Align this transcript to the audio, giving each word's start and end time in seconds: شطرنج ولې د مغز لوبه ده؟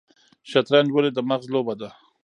شطرنج 0.51 0.89
ولې 0.91 1.11
د 1.13 1.19
مغز 1.29 1.45
لوبه 1.53 1.73
ده؟ 1.79 1.89